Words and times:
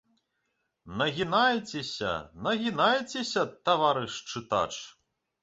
Нагінайцеся, 1.01 2.13
нагінайцеся, 2.47 3.45
таварыш 3.69 4.19
чытач! 4.31 4.73